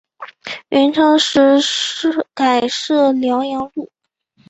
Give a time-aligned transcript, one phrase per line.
[0.69, 1.61] 元朝时
[2.33, 3.91] 改置辽阳路。